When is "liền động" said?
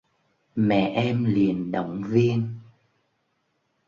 1.23-2.03